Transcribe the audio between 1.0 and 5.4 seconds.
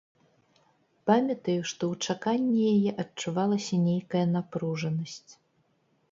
Памятаю, што ў чаканні яе адчувалася нейкая напружанасць.